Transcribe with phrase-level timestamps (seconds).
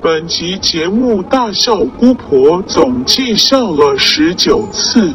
[0.00, 5.12] 本集节目大笑姑婆总计笑了十九次。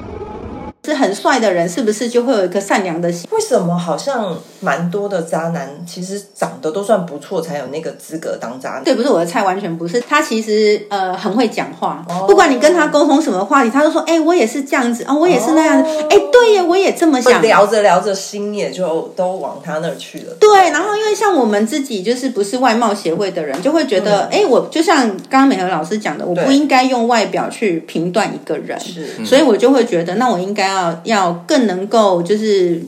[0.85, 3.25] 是很帅的人，是不是就会有一颗善良的心？
[3.31, 8.83] 为什么好像蛮多的渣男其实长得都算不错，才有那个资格当渣男？
[8.83, 10.01] 对，不是我的菜，完全不是。
[10.01, 15.89] 他其实呃很会讲话，哦不管你跟他沟通什么话题，他都说：“哎、我也是这样子哦，我也是那样子。
[15.89, 20.35] 哦哎、对呀，我也这么想。”聊着聊着心也就都往他那儿去了。
[20.37, 32.81] 对，然后因为像我们自己就是不是外貌协会的人，就会觉得，哎、我就像刚刚美和老师讲的，我不应该用外表去评断一个人，是所以我就会觉得，那我应该要要更能够就是。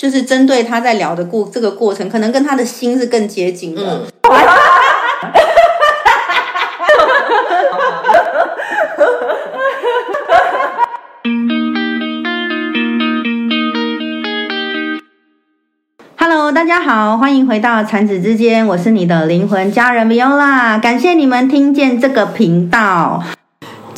[0.00, 3.82] 就是针对他在聊的过这个过程，可能跟他的心是更接近的。
[3.82, 4.06] 嗯
[16.16, 23.24] Hello，大家好，欢迎回到产子之间，我是你的灵魂家人 Viola，感谢你们听见这个频道。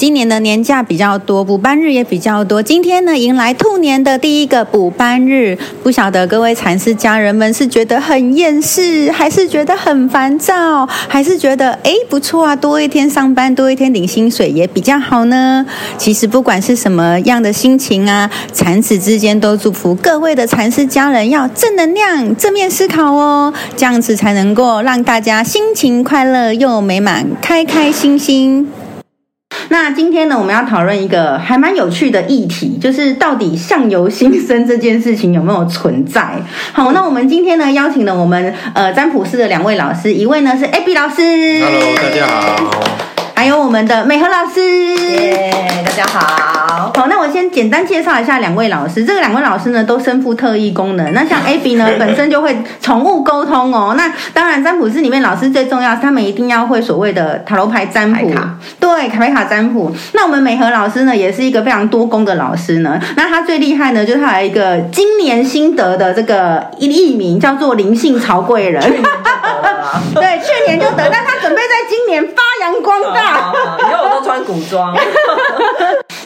[0.00, 2.62] 今年的年假比较多，补班日也比较多。
[2.62, 15.66] 今天呢，迎来兔年的第一个补班日，不晓得各位禅师家人们是觉得很厌世，还是觉得很烦躁，还是觉得诶不错啊，多一天上班，多一天领薪水也比较好呢？
[15.98, 28.66] 其实不管是什么样的心情啊，禅子之间都祝福各位的禅师家人要正能量、正面思考哦，这样子才能够让大家心情快乐又美满，开开心心。
[29.72, 36.42] 那今天呢，我们要讨论一个还蛮有趣的议题，就是到底相由心生这件事情有没有存在？
[36.72, 41.22] 好，那我们今天呢，邀请了我们呃占卜师的两位老师，一位呢是 AB 老师
[41.60, 43.09] Hello，大家好。
[43.40, 44.60] 还有我们的美和老师。
[44.60, 45.50] 耶，
[45.82, 46.92] 大家好。
[46.94, 49.02] 好，那我先简单介绍一下两位老师。
[49.02, 51.14] 这个两位老师呢，都身负特异功能。
[51.14, 53.94] 那像 Abby 呢，本身就会宠物沟通哦。
[53.96, 59.90] 那当然，占卜师里面老师最重要，他们一定要会所谓的塔罗牌占卜对卡，对，牌卡占卜。
[60.12, 63.00] 那我们美和老师呢，也是一个非常多功的老师呢。
[63.16, 68.82] 那他最厉害呢，就是他有一个今年新得的这个艺名，叫做灵性曹贵人。
[70.14, 73.29] 对，去年就得，但他准备在今年发扬光大。
[73.80, 74.96] 以后我都穿古装。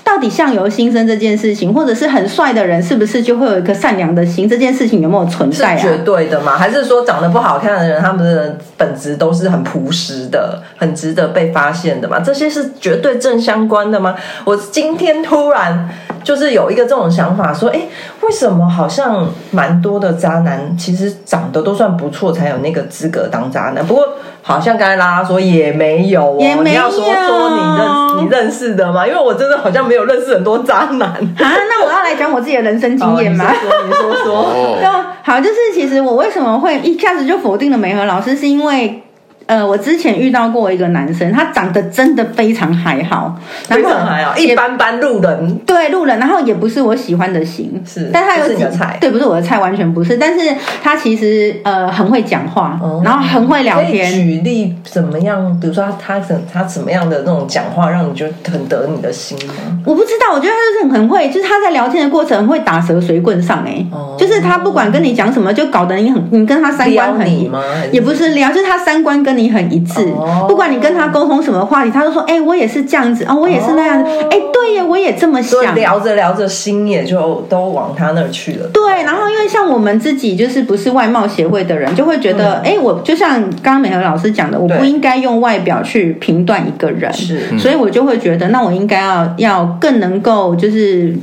[0.05, 4.49] 到底相由心生这件事情，或者是很帅的人，是不是就会有一颗善良的心？
[4.49, 5.99] 这件事情有没有存是在绝啊？
[6.05, 6.57] 对的吗？
[6.57, 12.21] 还是说长得不好看的人，他们的本质都是很朴实的，很值得被发现的嘛？
[12.21, 14.15] 这些是绝对正相关的吗？
[14.45, 15.89] 我今天突然
[16.25, 17.83] 就是有一个这种想法，说，哎，
[18.23, 23.87] 为什么好像蛮多的渣男其实长得都算不错，才有那个资格当渣男？
[23.87, 24.05] 不过
[24.43, 29.07] 好像刚才拉拉说也没有哦，也没有你要说说你认你认识的吗？
[29.07, 31.09] 因为我真的好像没有认识很多渣男。
[31.09, 33.45] 啊，那我要来讲我自己的人生经验吗？
[33.45, 34.35] 哦你说说，你说说。
[34.35, 34.89] 哦， 就
[35.23, 39.03] 好，就是其实我为什么会一下子就否定了美和老师，是因为。
[39.47, 43.39] 呃，我之前遇到过一个男生，他长得真的非常还好，
[43.69, 50.17] 然非后常还好，一般般路人对路人，然后也不是我喜欢的型，是但他有几菜对，不是我的菜，完全不是。
[50.17, 55.59] 但是他其实呃很会讲话，哦然后很会聊天，举例怎么样？
[55.61, 59.55] 比如说他他怎他怎么样的那种讲话，让你觉得很得你的心吗？
[59.85, 67.63] 我不知道，我觉得他就是很会，就是他在聊天的过程很会打蛇随棍上、欸，哦就是他不管跟你讲什么，就搞得你很，你跟他三观很你吗
[67.93, 75.75] 也不是聊，就是他三观跟你很一致，哦不管你跟他沟通什么话题，他都说，哎、我也是这样子，哦，我也是那样子，哦哎、对呀，我也这么想。
[75.75, 78.69] 聊着聊着心也就都往他那儿去了。
[78.73, 91.15] 对，然后因为像我们自己就是不是外貌协会的人，就会觉得，哎、我就像刚刚美和老师讲的，我不应该用外表去评断一个人，是所以我就会觉得，那我应该要要更能够就是。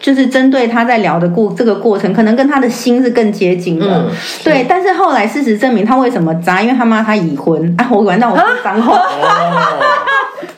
[0.00, 4.10] 就是针对他在聊的过这个过程，可能跟他的心是更接近的，嗯
[4.42, 4.64] 对。
[4.68, 6.62] 但是后来事实证明，他为什么渣？
[6.62, 7.86] 因为他妈他已婚啊！
[7.90, 8.96] 我玩到，我说脏话。
[8.96, 9.02] 哦，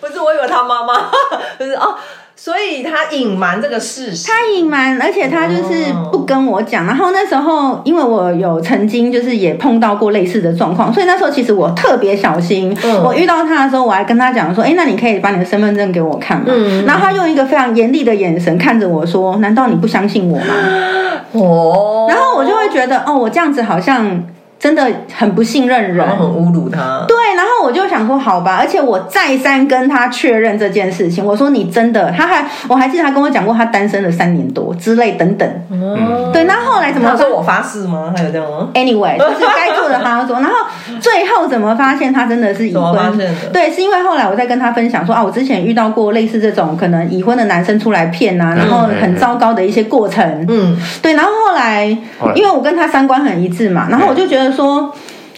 [0.00, 0.94] 不是我以为他妈妈
[1.58, 1.94] 就是哦，
[2.36, 4.28] 所以他隐瞒这个事实。
[4.28, 6.86] 他隐瞒，而且他就是不跟我讲。
[6.86, 12.76] 然后那时候，因为我有曾经就是也碰到过类似的状况，所以那时候其实我特别小心。
[12.84, 20.54] 嗯我遇到他的时候，我还跟他讲说：“哎，那你可以把你的身份证给我看吗？”嗯然后他用一个非常严厉的眼神看着我说：“难道你不相信我吗
[21.32, 24.22] 哦？”然后我就会觉得，哦，我这样子好像
[24.62, 26.16] 真的很不信任人然。
[26.16, 27.04] 后很侮辱他。
[27.08, 35.48] 对，然后我就想说，好吧，而且我再三跟他确认这件事情，我说你真的，他还我还记得他跟我讲过，他单身了三年多之类等等。
[35.68, 38.14] 嗯，对，那后来怎么他说我发誓吗？
[38.16, 40.54] 还有这样吗？？Anyway，就是该做的他要做，然后
[41.02, 43.34] 最后怎么发现他真的是已婚现的？
[43.52, 50.46] 对，是因为后来我在跟他分享说啊，我之前遇到过类似这种可能已婚的男生出来骗啊，然后很糟糕的一些过程。
[50.48, 51.84] 嗯，对，然后后来
[52.34, 54.94] 因为我跟他三观很一致嘛，然后我就觉得说。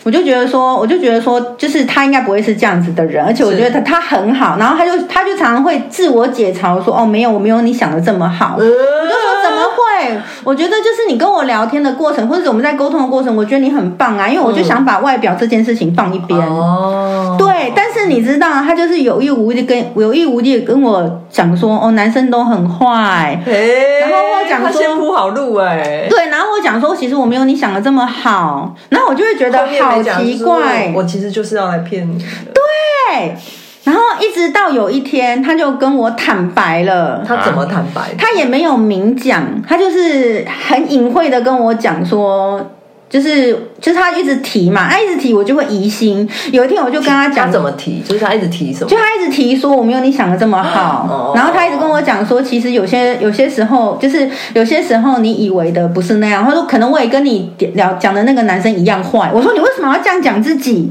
[0.06, 8.56] 我就觉得说，我就觉得说，就是他应该不会是这样子的人，而且我觉得他他很好，然后他就他就常常会自我解嘲说，哦，没有，我没有你想的这么好。
[8.58, 10.20] 我就说怎么会？
[10.44, 16.38] 我觉得就是你跟我聊天的过程，或者我们在沟通的过程，我觉得你很棒啊，因为我就想把外表这件事情放一边。
[16.40, 23.40] 哦，对，但是你知道，他就是有意无意地跟有意无意地跟我讲说，哦，男生都很坏。
[23.44, 30.92] 嘿然后我讲他说先铺好路哎、对，然后我讲说，其实我没有你想的这么好，然后我就会觉得好奇怪。
[30.94, 32.24] 我其实就是要来骗你的。
[32.52, 33.36] 对，
[33.84, 37.22] 然后一直到有一天，他就跟我坦白了。
[37.26, 38.14] 他怎么坦白？
[38.16, 42.73] 他也没有明讲，他就是很隐晦的跟我讲说，
[43.14, 46.28] 就是就是他一直提嘛，他一直提我就会疑心。
[46.50, 48.00] 有一天我就跟他讲他怎么提？
[48.00, 48.96] 就是他一直提什么就？
[48.96, 56.44] 他一直提说我没有你想的这么好，哦然后他一直跟我讲说，其实有些有些时候，就是有些时候你以为的不是那样。
[56.44, 59.30] 他说可能我也跟你聊讲的那个男生一样坏。
[59.32, 60.90] 我说你为什么要这样讲自己？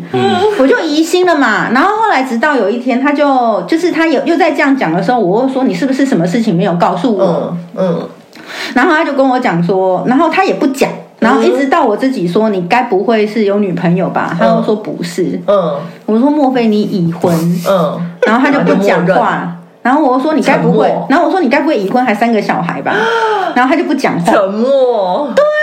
[0.58, 1.72] 我就疑心了嘛。
[1.74, 7.54] 然后后来直到有一天，他就就是他有又在这样讲的时候，我又说你是不是什么事情没有告诉我？
[7.76, 8.10] 嗯嗯，
[8.76, 10.90] 然后他就跟我讲说，然后他也不讲。
[11.24, 14.36] 然后一直到我自己说，你该不会是有女朋友吧？
[14.38, 15.40] 他又说不是。
[15.48, 15.76] 嗯
[16.06, 17.34] 我说莫非你已婚？
[17.68, 19.56] 嗯，然后他就不讲话。
[19.82, 20.88] 然后我说你该不会？
[21.10, 22.94] 然后我说你该不会已婚还三个小孩吧？
[23.56, 24.32] 然后他就不讲话。
[24.32, 24.70] 对，沉默。
[25.26, 25.63] 然后我就发现，天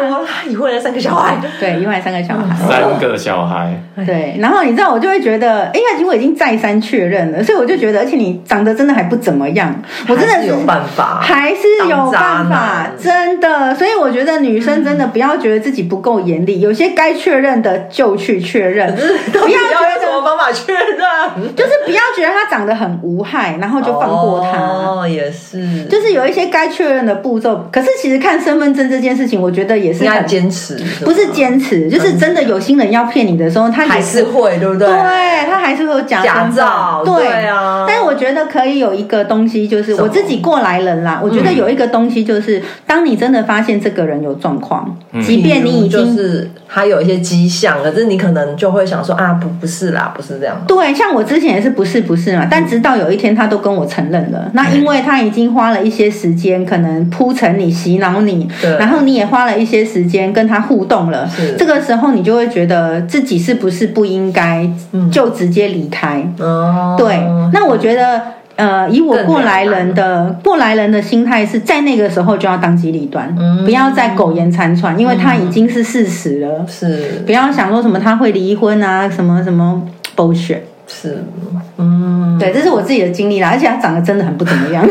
[0.00, 0.18] 哪！
[0.18, 2.44] 哇，他已婚了三个小孩，对，因为三个小孩。
[2.68, 3.74] 三个小孩，
[4.06, 9.74] 对，然后你知道，我就会觉得，哎呀，我已经再三确认了，所以我就觉得，而且你长得真的还不怎么样，
[10.08, 13.74] 我真的是有办法，还是有办法，真的。
[13.74, 18.94] 所以我觉得女生真的不要觉得自己不够严厉，有些该确认的就去确认，
[19.32, 21.54] 不要要用什么方法确认？
[21.54, 24.58] 就是不要觉得他长得很无害，然后就放过他。
[24.58, 34.88] 哦，也是，就是有一些该确认的步骤，可是其实看身份证这件事情，我觉得也是应该很坚持，不是坚持，就是真的有心人要骗你的时候，他还是会，对不对？
[34.88, 37.14] 对他还是会有假假造对。
[37.24, 37.84] 对啊。
[37.86, 41.20] 但是我觉得可以有一个东西，就是我自己过来人啦。
[41.22, 50.56] 我觉得有一个东西，就是当你真的发现这个人有状况，即便你已就经是他有一些迹象，可是你可能就会想说啊，不不是啦，不是这样。
[50.66, 58.48] 对，像我之前也是不是不是嘛，但直到有一天他都跟我承认了，那因为他已经花了一些时间，可能铺陈你、洗脑你，
[58.78, 64.68] 然后你也花了一些时间跟他互动了是，这个时候你就会觉得自己是不是不应该
[65.10, 66.22] 就直接离开？
[66.38, 67.16] 哦，对，
[67.54, 68.20] 那我觉得。
[68.56, 76.64] 呃，以我更过来人的过来人的心态是在那个时候就要当机立断，嗯不要再苟延残喘，因为他已经是事实了。
[76.68, 79.82] 是不要想说什么他会离婚啊，什么什么
[80.16, 80.58] bullshit。
[80.86, 81.24] 是，
[81.78, 84.88] 嗯，对，这是我自己的经历啦，而且他长得真的很不怎么样。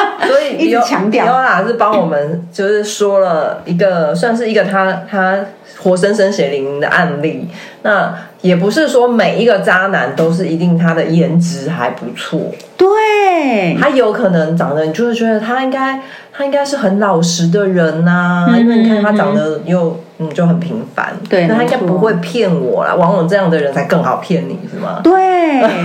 [0.26, 1.26] 所以一直强调。
[1.26, 5.38] 尤娜是帮我们就是说了一个算是一个他他
[5.80, 7.48] 活生生血淋淋的案例。
[7.82, 12.38] 那也不是说每一个渣男都是一定他的颜值还不错，
[12.76, 16.00] 对，他有可能长得你就是觉得他应该
[16.32, 22.94] 他应该是很老实的人呐、嗯因为你看他长得又嗯就很平凡，对那他应该不会骗我啦。
[22.94, 25.00] 往往这样的人才更好骗你是吗？
[25.02, 25.12] 对，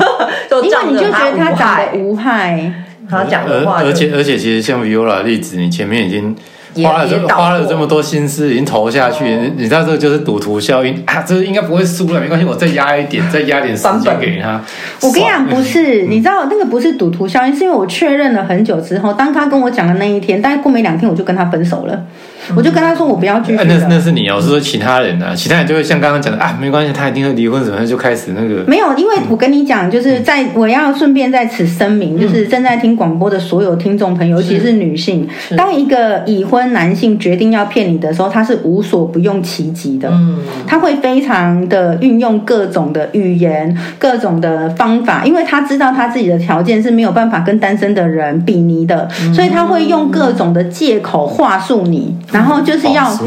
[0.50, 2.72] 就因为你就觉得他无害，
[3.14, 6.36] 他讲的话就，而而且而且，其实像 Viola 的例子，你前面已经
[6.84, 14.60] 花了花了这么多心思，已经投下去，哦你你知道这个就是赌徒效应啊，这应该不会输了，没关系，我再压一点，再压点时间给他。
[15.02, 22.04] 我跟你讲，不是，你知道那个不是赌徒效应，是因为我确认了很久之后，当他跟我讲的那一天，大概过没两天，我就跟他分手了。
[22.56, 24.04] 我就跟他说，我不要继续哎，那是那。
[24.04, 40.10] 是你哦，我是说其他人啊，其他人就会像刚刚讲的啊，没关系，他一定会离婚，什么就开始那个没有，因为我跟你讲，就是在我要顺便在此声明，就是正在听广播的所有听众朋友，尤其是女性，当一个已婚男性决定要骗你的时候，他是无所不用其极的。
[40.10, 53.18] 嗯，他会非常的运用各种的语言、各种的方法，因为他知道他自己的条件是没有办法跟单身的人比拟的，所以他会用各种的借口话术你，然后就是要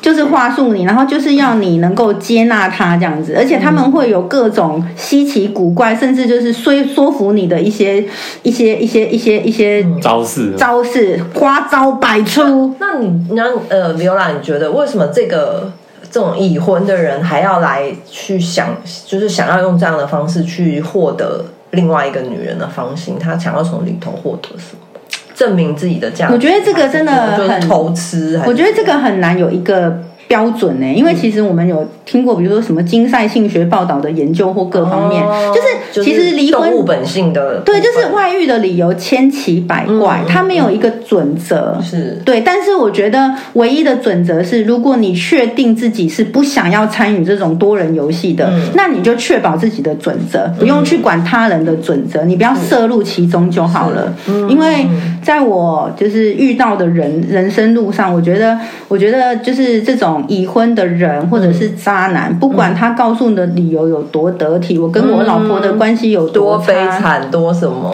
[0.00, 8.04] 就是话术你，然后就是要你能够接纳他这样子，而且他们会有各种稀奇古怪，甚至就是说说服你的一些
[8.42, 12.74] 一些一些一些一些招式，招式，花招百出。
[12.80, 15.72] 那你那呃，刘兰，你觉得为什么这个
[16.10, 18.74] 这种已婚的人还要来去想，
[19.06, 23.18] 就是想要用这样的方式去获得另外一个女人的芳心？
[23.18, 24.85] 他想要从里头获得什么？
[25.36, 26.32] 证明自己的价值？
[26.32, 28.40] 我觉得这个真的很偷吃。
[28.46, 41.78] 我觉得这个很难有一个标准呢、因为其实我们有听过，比如说什么经赛性学报道的研究或各方面，哦就是其实离婚物本性的对，就是外遇的理由千奇百怪，嗯它没有一个准则。
[41.80, 54.12] 是对，但是我觉得唯一的准则是，如果你确定自己是不想要参与这种多人游戏的，嗯那你就确保自己的准则，不用去管他人的准则，你不要涉入其中就好了。
[54.26, 54.86] 嗯因为
[55.26, 58.56] 在我就是遇到的人人生路上，我觉得，
[58.86, 67.92] 我觉得就是这种已婚的人或者是渣男，不管他告诉你的理由有多得体，我跟我老婆的关系有差多悲惨多什么，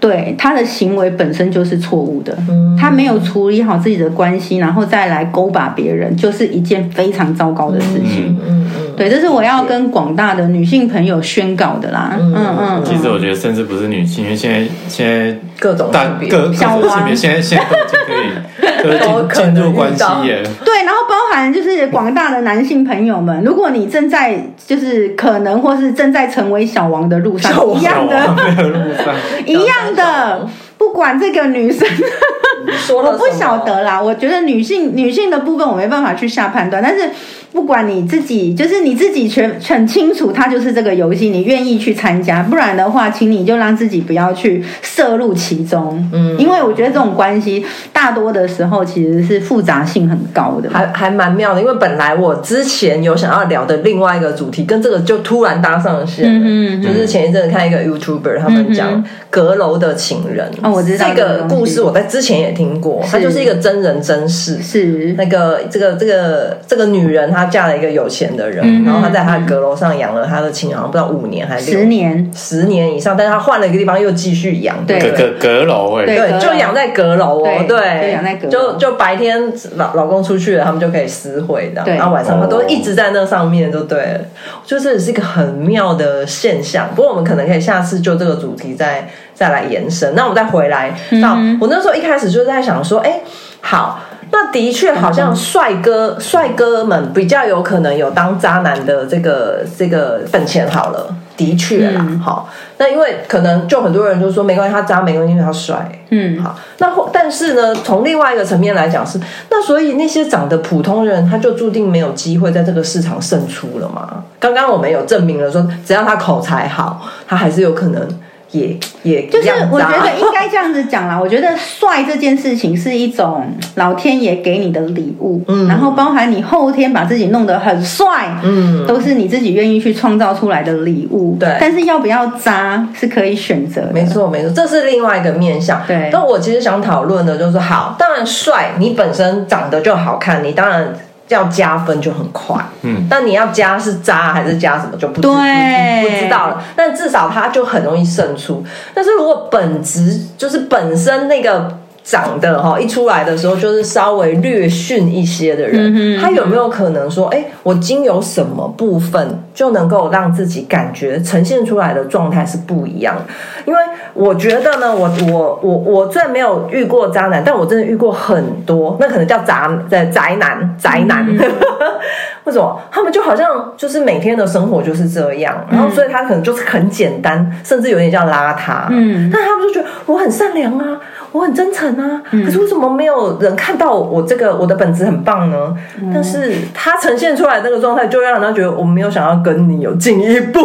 [0.00, 2.76] 对他的行为本身就是错误的，嗯。
[2.76, 8.36] 他没有处理好自己的关系，然后再来勾把别人，就是一件非常糟糕的事情。
[8.44, 12.12] 嗯嗯，对，这是我要跟广大的女性朋友宣告的啦。
[12.16, 12.32] 嗯。
[12.32, 20.40] 嗯其实我觉得甚至不是女性，因为现在现在各种大性别各各小王种性别，现在现在都已经可以 进入关系耶。
[20.64, 28.20] 对，然后包含就是广大的男性朋友们，如果你正在就是可能或是正在成为小王的路上一样的，
[28.62, 29.12] 路上，
[29.44, 31.88] 一样的，不管这个女生。
[32.94, 37.10] 我不晓得啦，我觉得女性女性的部分我没办法去下判断，但是
[37.52, 56.40] 不管你自己，就是你自己全很清楚，它就是这个游戏，你愿意去参加，不然的话，请你就让自己不要去涉入其中，嗯，因为我觉得这种关系大多的时候其实是复杂性很高的，还还蛮妙的，因为本来我之前有想要聊的另外一个主题，跟这个就突然搭上线了。
[56.42, 60.50] 嗯就是前一阵子看一个 YouTuber，他们讲阁楼的情人。
[60.62, 63.10] 哦我知道这这个故事，我在之前也听过，是。
[63.12, 64.60] 它就是一个真人真事。
[64.62, 65.14] 是。
[65.18, 74.98] 那个这个这个这个女人，她嫁了一个有钱的人，嗯然后她在她的阁楼上养了她的情人，好像不知道五年还是十年，十年以上，但是她换了一个地方又继续养，对。
[74.98, 81.96] 阁阁阁楼哎，对，就养在阁楼哦，对养在阁就就白天老老公出去了，他们就可以私会的，对。
[81.96, 84.20] 然后晚上他都哦一直在那上面，就对了。
[84.62, 86.88] 我觉得这也是一个很妙的现象。
[86.94, 90.14] 不过我们可能可以下次就这个主题再再来延伸。
[90.14, 90.90] 那我们再回来
[91.22, 93.20] 到、我那时候一开始就在想说，哎，
[93.60, 94.00] 好。
[94.32, 100.66] 那的确，好像帅哥帅哥们比较有可能有当渣男的这个这个本钱。
[100.68, 102.48] 好了，的确啦，嗯好。
[102.78, 106.02] 那因为可能就很多人就说没关系，他渣没关系，因为他帅。
[106.08, 109.20] 嗯，好，那或但是呢，从另外一个层面来讲是，
[109.50, 114.24] 那所以那些长得普通人，他就注定没有机会在这个市场胜出了嘛？
[114.40, 118.08] 刚刚我们有证明了说，只要他口才好，他还是有可能
[118.52, 121.18] 也也就是我觉得应该这样子讲啦。
[121.18, 131.36] 我觉得帅这件事情是一种老天爷给你的礼物，嗯然后包含你后天把自己弄得很帅，嗯，都是你自己愿意去创造出来的礼物。
[131.40, 133.92] 对但是要不要渣是可以选择的。
[133.92, 135.82] 没错，没错，这是另外一个面向。
[135.86, 140.92] 对但我其实想讨论的就是，好，当然帅，你本身长得就好看，你当然
[141.32, 142.56] 要加分就很快。
[142.82, 146.62] 嗯，但你要加是渣还是加什么就不知对不不知道了。
[146.76, 148.64] 但至少它就很容易胜出。
[148.94, 151.81] 但是如果本质就是本身那个。
[152.04, 163.22] 长得哈一出来的时候就是稍微略逊一些的人，他有没有可能说，哎，我经由什么部分就能够让自己感觉呈现出来的状态是不一样的？
[163.66, 163.80] 因为
[164.14, 171.26] 我觉得呢，我我我我虽然没有遇过渣男，但我真的遇过很多，那可能叫宅在宅男宅男。
[172.44, 172.80] 为什么？
[172.90, 178.86] 他们就好像就是每天的生活就是这样，然后所以他可能就是很简单，甚至有点叫邋遢。
[178.90, 181.00] 嗯但他们就觉得我很善良啊，
[181.32, 185.74] 我很真诚啊，可是为什么没有人看到我这个我的本质很棒呢？
[186.12, 190.60] 但是他呈现出来的那个状态，就让人家觉得我没有想要跟你有进一步。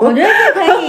[0.00, 0.88] 我觉得这可以，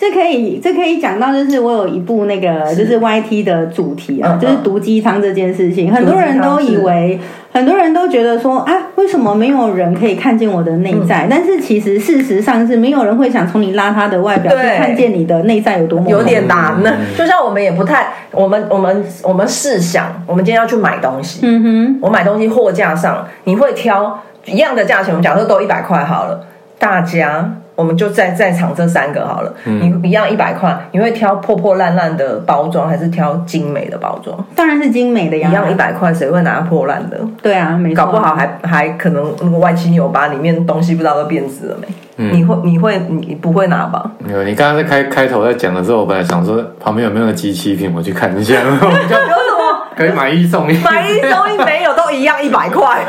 [0.00, 7.20] 这可以，这可以讲到，就是我有一部那个就是 YT 的主题啊，就是毒鸡汤这件事情，很多人都以为，
[7.52, 11.06] 很多人都觉得说啊，为什么没有人可以看见我的内嗯。
[11.06, 11.26] 在？
[11.28, 16.82] 但是其实事实上是没有人会想从你邋遢的外表去看见你的内在有多么有点难。
[16.82, 17.16] 呢嗯。
[17.18, 26.46] 就像我们也不太，我们我们我们试想，我们今天要去买东西，嗯哼，我买东西货架上，你会挑一样的价钱，我们假设都一百块好了，
[26.78, 27.52] 大家。
[27.80, 34.36] 我们就在在场这三个好了，你一样一百块，你会挑破破烂烂的包装，还是挑精美的包装？
[34.54, 37.18] 当然是精美的呀，一样一百块，谁会拿破烂的？
[37.42, 41.88] 对啊，没错，搞不好还还可能那个歪七扭八，里面东西不知道都变质了没？
[42.22, 44.10] 嗯你会你会你不会拿吧？
[44.18, 49.16] 没有，你刚刚在开开头在讲的时候，我本来想说旁边有没有机器品，我去看一下，然后我就有什
[49.56, 49.59] 么？
[50.00, 50.78] 可以买一送一。
[50.78, 53.04] 买一送一没有，都一样一百块。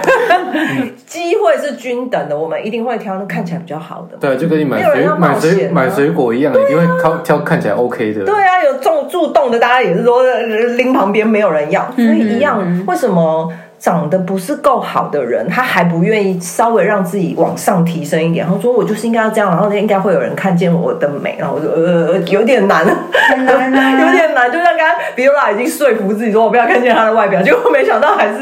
[1.06, 4.18] 机会是均等的，我们一定会挑那看起来比较好的。
[4.18, 8.26] 对，就跟你买水买水买水果一样，一定会挑挑看起来 OK 的。
[8.26, 10.42] 对啊，有种住洞的，大家也是说呃
[10.76, 12.62] 拎旁边没有人要，所以一样。
[12.86, 13.50] 为什么
[13.82, 24.52] 长得不是够好的人，他还不愿意稍微让自己往上提升一点，然后说我就是应该要这样，然后应该会有人看见我的美，然后我就呃有点难，很难啊 有点难。
[24.52, 28.38] 就像刚刚比欧拉已经说服自己说我不要看见他的外表，结果没想到还是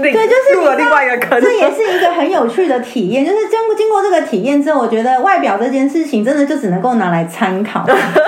[0.00, 1.40] 另对，就是入了另外一个坑。
[1.40, 3.24] 这也是一个很有趣的体验。
[3.24, 7.84] 就是经经过这个体验之后，我觉得外表这件事情真的就只能够拿来参考，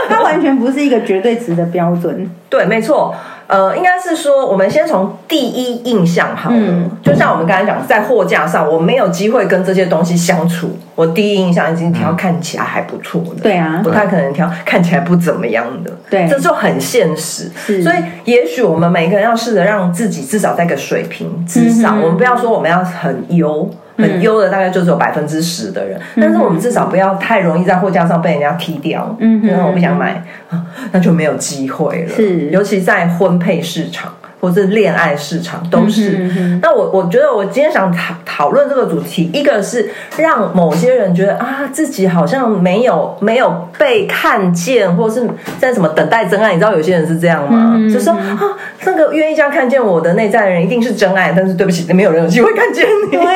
[0.08, 2.28] 它完全不是一个绝对值的标准。
[2.50, 3.14] 对，没错。
[3.46, 6.56] 呃，应该是说，我们先从第一印象好了。
[6.58, 17.48] 嗯就像我们刚才讲，在货架上，我没有机会跟这些东西相处，我第一印象已经挑看起来还不错的，对啊不太可能挑看起来不怎么样的，对这就很现实。
[17.54, 23.70] 是所以也许我们每个人要试着让自己至少在个水平之上，嗯我们不要说我们要很优。
[23.96, 29.16] 很优的大概就只有百分之十的人，但是我们至少不要太容易在货架上被人家踢掉。
[29.20, 32.08] 嗯哼然后我不想买，啊 那就没有机会了。
[32.14, 34.12] 是尤其在婚配市场
[34.46, 36.18] 或是恋爱市场都是。
[36.18, 46.52] 嗯哼嗯那我我觉得我今天想讨讨论这个主题，一个是让某些人觉得啊自己好像没有没有被看见，或是在什么等待真爱。
[46.52, 47.72] 你知道有些人是这样吗？
[47.74, 48.38] 嗯就说啊
[48.84, 53.16] 那个愿意这样看见我的内在的人一定是真爱，但是对不起，没有人有机会看见你。
[53.16, 53.34] 对呀、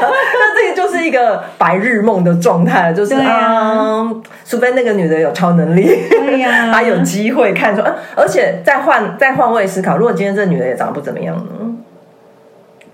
[1.00, 4.10] 是一个白日梦的状态，就是对啊啊，
[4.44, 11.44] 除非那个女的有超能力，对呀 她有机会看出，啊而且再换再换位思考，如果今天这女的也长得不怎么样呢？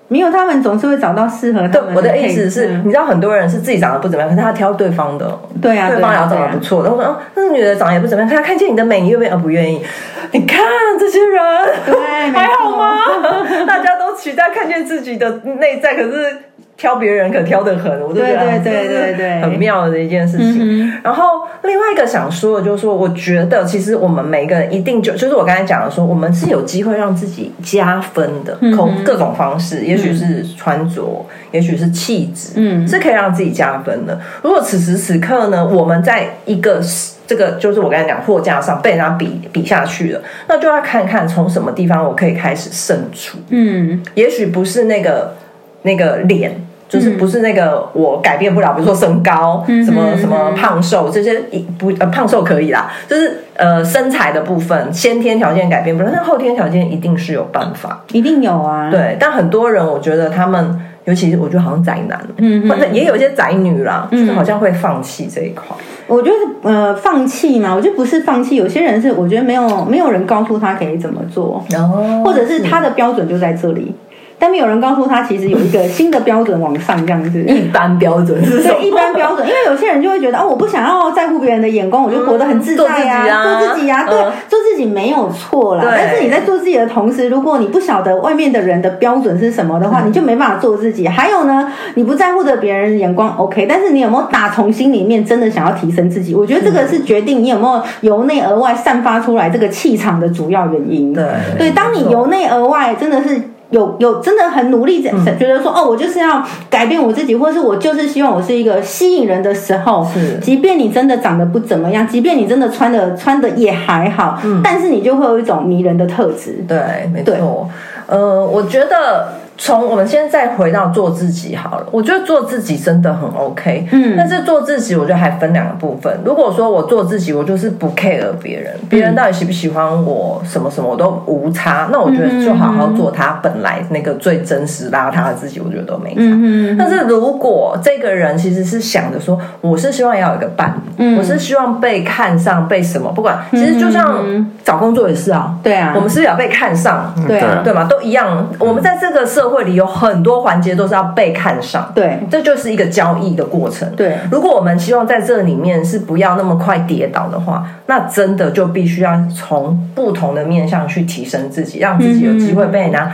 [0.09, 5.27] 没有，他们总是会找到适合他对，我的意思是，你知道很多人是自己长得不怎么样，可是他挑对方的，
[5.61, 6.85] 对啊，对方也要长得不错。
[6.85, 9.31] 然后我说，哦，那个女的长得也不怎么样，可她看见你的美，你愿不愿意？
[9.33, 9.85] 呃，不愿意。
[10.31, 10.61] 你看
[10.97, 11.43] 这些人，
[11.87, 12.95] 对还好错吗？
[13.67, 16.37] 大家都期待看见自己的内在，可是
[16.77, 20.59] 挑别人可挑得很，我就觉得对对对对对很妙的一件事情。
[20.61, 34.19] 嗯然后另外一个想说的就是说，我觉得其实我们每个人一定就就是我刚才讲的说，我们是有机会让自己加分的，嗯从各种方式，也许是穿着，也许是气质，嗯是可以让自己加分的。
[34.43, 36.83] 如果此时此刻呢，我们在一个
[37.27, 43.39] 这个就是我刚才讲货架上被人家比比下去了，那就要看看从什么地方我可以开始胜出。
[43.51, 45.37] 嗯，也许不是那个
[45.83, 46.66] 那个脸。
[46.89, 47.19] 就是嗯。
[47.19, 58.05] 不是那个我改变不了，比如说身高、什么嗯什么胖瘦这些一不呃胖瘦可以啦，就是呃身材的部分先天条件改变不了，但后天条件一定是有办法。
[58.13, 64.21] 一定有啊。，对，但很多人我觉得他们，尤其是我觉得好像宅男，嗯或者也有一些宅女啦，嗯。
[64.21, 65.65] 就是好像会放弃这一块。
[66.07, 72.67] 我觉得呃，放弃嘛，我觉得不是放弃，有些人是我觉得没有没有人告诉他可以怎么做，然后或者是。
[72.67, 73.95] 他的标准就在这里，
[74.39, 77.43] 但没有人告诉他其实有一个新的标准往上这样子。
[77.45, 78.75] 一般标准是什么？
[78.79, 85.85] 对一般标准，因为有些人就会觉得哦，我不想要在乎别人的眼光，我就活得很自在啊，嗯做自己啊做自己啊，对嗯，做自己没有错啦。
[85.87, 91.09] 但是你在做自己的同时，如果你不晓得外面的人的标准是什么的话，嗯你就没办法做自己。
[91.09, 96.35] 还有呢，你不在乎的别人的眼光，OK，但是你有没有打从心里面真的想要提升自己？
[96.35, 101.13] 我觉得这个是决定你有没有由内而外散发出来这个气场的主要原因。
[101.15, 101.25] 对
[101.59, 116.65] 对，当你由内而外真的是有有真的很努力，在觉得说哦，我就是要改变我自己，或是我就是希望我是一个吸引人的时候，是即便你真的长得不怎么样，即便你真的穿的穿的也还好，嗯但是你就会有一种迷人的特质。
[116.69, 116.79] 对，
[117.13, 117.69] 没错。
[118.07, 123.87] 呃，我觉得从我们现在回到做自己好了，我觉得做自己真的很 OK。
[123.91, 124.15] 嗯。
[124.17, 126.21] 但是做自己，我觉得还分两个部分。
[126.25, 131.89] 如果说我做自己，我就是不 care 别人，别人到底喜不喜欢我，什么什么我都无差。
[131.91, 136.21] 那我觉得就好好做他本来那个最真实邋遢的自己，我觉得都没差。
[136.21, 141.17] 嗯但是如果这个人其实是想着说，我是希望要有一个伴，嗯。
[141.17, 144.23] 我是希望被看上，被什么，不管，其实就像
[144.63, 145.93] 找工作也是啊，对啊。
[145.97, 147.63] 我们是不是也要被看上，对啊。
[147.65, 148.47] 对嘛，都一样。
[148.59, 153.91] 我们在这个社会里有很多环节都是要被看上，对这就是一个交易的过程。
[153.97, 163.13] 对如果我们希望在这里面是不要那么快跌倒的话，那真的就必须要从不同的面向去提升自己，让自己有机会被人家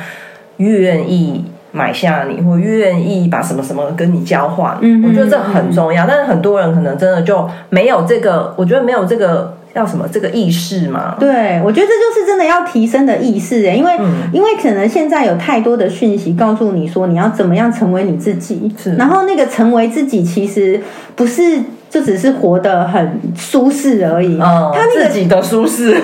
[0.59, 1.45] 愿意。
[1.75, 6.07] 买下你，或愿意把什么什么跟你交换，嗯我觉得这很重要。
[6.07, 11.17] 但是很多人可能真的就没有这个，我觉得没有这个叫什么这个意识嘛。
[11.19, 14.23] 对，我觉得这就是真的要提升的意识诶，因为、嗯。
[14.33, 20.81] 因为可能现在有太多的讯息告诉你说你要怎么样成为你自己是，然后那个成为自己其实
[21.15, 25.95] 不是就只是活得很舒适而已，嗯，他那个自己的舒适，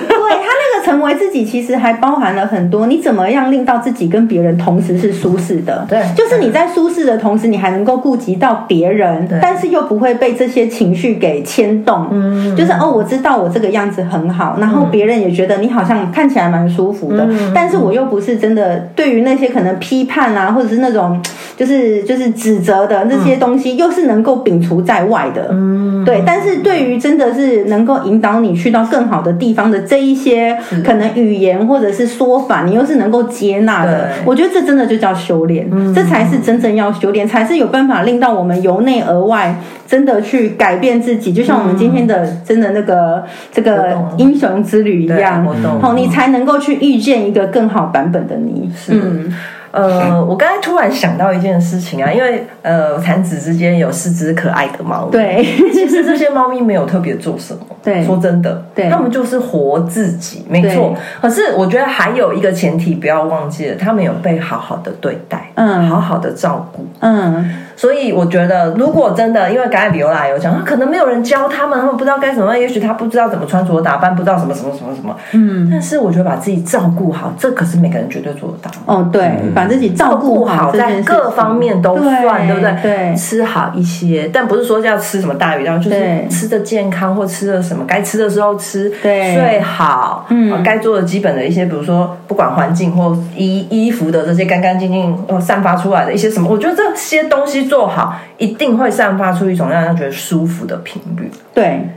[0.89, 5.85] 成成为自己其实还包含了很多，你怎么样令到自己跟别人同时是舒适的？
[5.87, 12.07] 对就是你在舒适的同时，你还能够顾及到别人，但是又不会被这些情绪给牵动。
[12.11, 21.21] 嗯就是哦，我知道我这个样子很好，然后别人也觉得你好像看起来蛮舒服的，嗯但是我又不是真的对于那些可能批判啊，或者是那种
[21.55, 25.47] 就是就是指责的那些东西，又是能够摒除在外的。
[25.51, 34.09] 嗯，对，但是对于真的是能够引导你去到更好的地方的这一些可能语言或者是说法，你又是能够接纳的。
[34.25, 45.45] 我觉得这真的就叫修炼，这才是真正要修炼，才是有办法令到我们由内而外真的去改变自己，就像我们今天的真的那个这个英雄之旅一样。
[45.81, 48.71] 好，你才能够去遇见一个更好版本的你。
[48.89, 49.33] 嗯，
[49.71, 58.03] 呃，我刚才突然想到一件事情啊，因为呃，产子之间有四只可爱的猫，，对，其实这些猫咪没有特别做什么， 对。
[58.03, 58.89] 说真的，对。
[58.89, 60.95] 它们就是活自己，没错。
[61.21, 65.87] 可是我觉得还有一个前提不要忘记了，它们有被好好的对待，嗯。
[65.87, 66.85] 好好的照顾。
[66.99, 75.15] 嗯，所以我觉得，如果真的，因为刚才比欧拉有讲，可能没有人教他们，他们不知道该怎么，也许他不知道怎么穿着打扮，不知道什么什么什么什么。
[75.31, 78.69] 嗯，但是我觉得把自己照顾好，这可是每个人绝对做得到。
[78.85, 82.75] 哦，对，把自己照顾好，在各方面都算，对不对？
[82.83, 101.31] 对，吃好一些，但不是说要吃什么大鱼大肉，就是吃的健康或吃的什么，该吃的时候吃，对，睡好，嗯，该做的基本的一些，比如说不管环境或衣衣服的这些干干净净，呃，散发出来的一些什么，我觉得这些东西做好，一定会散发出一种让人觉得舒服的频率。
[101.53, 101.87] 对。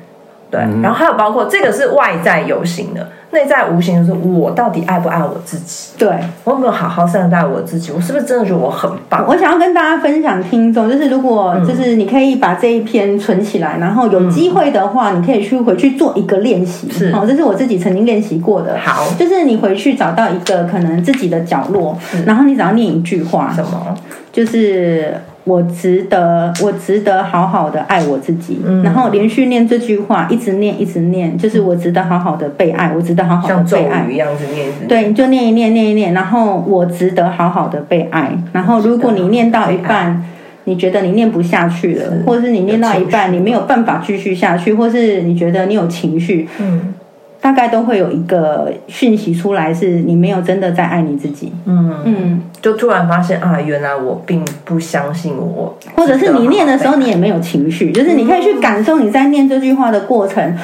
[0.53, 5.95] 对，然后还有包括这个是外在有形的，内在无形就是我到底爱不爱我自己？
[5.97, 6.11] 对
[6.45, 7.91] 我有没有好好善待我自己？
[7.91, 9.25] 我是不是真的觉得我很棒？
[9.27, 16.87] 我想要跟大家分享，听众就是如果就是你可以把这一篇存起来，然后有机会的话，你可以去回去做一个练习。
[16.91, 18.77] 是哦，这是我自己曾经练习过的。
[18.79, 23.97] 好就是你回去找到一个可能自己的角落，然后你只要念一句话，什么？
[24.31, 25.15] 就是。
[25.45, 34.17] 我值得，我值得好好的爱我自己，嗯然后连续念这句话，一直念，一直念，就是我值得好好的被爱，我值得好好的被爱语一。
[34.17, 34.69] 样子念。
[34.87, 38.31] 对，你就念一念，念一念，然后我值得好好的被爱。
[38.53, 40.23] 然后如果你念到一半，
[40.65, 46.95] 你觉得你念不下去了，或者是你念到一半你没有办法继续下去，或是你觉得你有情绪，嗯
[47.43, 51.53] 大概都会有一个讯息出来，是你没有真的在爱你自己。
[51.67, 60.57] 嗯，嗯，就突然发现啊，原来我并不相信我，或者是你念的时候你也没有情绪，就是你可以去感受你在念这句话的过程。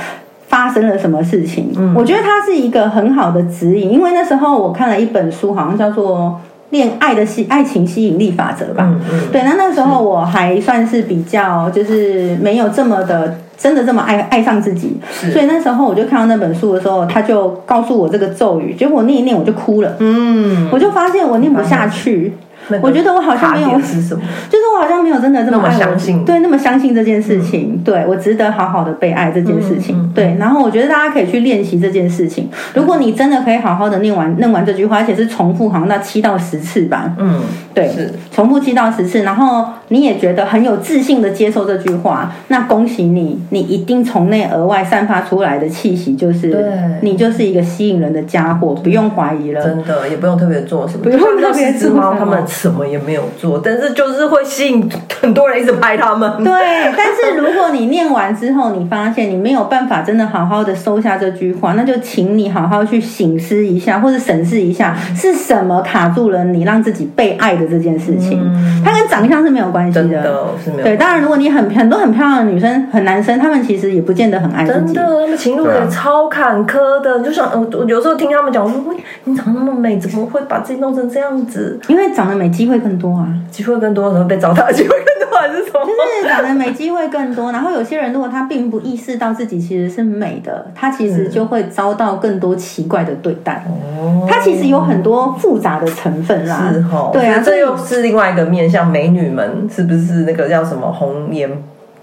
[0.50, 1.70] 发生了什么事情？
[1.76, 8.82] 嗯我觉得它是一个很好的指引，因为那时候我看了一本书，好像叫做《恋爱的吸爱情吸引力法则》吧。
[8.88, 14.96] 嗯嗯，对，那那时候我还算是比较，就是没有这么的真的这么爱爱上自己，
[15.32, 22.32] 所以那时候我就看到那本书的时候，他就告诉我这个咒语，结果念一念我就哭了，嗯，我就发现我念不下去。
[22.32, 22.47] 那个
[22.82, 24.22] 我觉得我好像没有是什么？
[24.48, 26.24] 就是我好像没有真的这么爱我那么相信。
[26.24, 30.36] 对，那么相信这件事情，对我值得好好的被爱这件事情，嗯嗯对。
[30.38, 32.48] 然后我觉得大家可以去练习这件事情。
[32.74, 37.40] 如果你真的可以好好的念完念完这句话，而且是重复，好像到七到十次吧，嗯，
[37.74, 46.62] 对是，重复七到十次，然后你也觉得很有自信的接受这句话，那恭喜你，你一定从内而外散发出来的气息就是对，
[47.02, 49.62] 你就是一个吸引人的家伙，不用怀疑了。
[49.62, 52.18] 真的也不用特别做什么，不用特别就像那四只猫，做什么。
[52.18, 54.90] 它们什么也没有做，但是就是会吸引
[55.20, 56.28] 很多人一直拍他们。
[56.42, 56.52] 对，
[56.96, 68.42] 但是如果你念完之后，你发现你没有办法真的好好的收下这句话，那就请你好好去醒思一下，或者审视一下是什么卡住了你让自己被爱的这件事情。
[68.84, 70.22] 它跟长相是没有关系真的
[70.64, 74.92] 是没有对，当然，如果你很很多很漂亮的女生、很男生，他们其实也不见得很爱自己。
[74.92, 77.20] 真的，他们情路也超坎坷的。
[77.20, 81.78] 就像呃我有时候听他们讲，我说喂，你长那么美，怎么会把自己弄成这样子？
[81.88, 85.84] 因为长得美机会更多啊，机会更多，然后被糟蹋的机会更多，还是什么？
[85.86, 87.52] 就是长得美机会更多。
[87.52, 93.64] 然后有些人如果他并不意识到自己其实是美的，他其实就会遭到更多奇怪的对待。
[93.68, 101.50] 哦他其实有很多复杂的成分啦，是哦，对啊，这又是另外一个面向，美女们是不是那个叫什么红颜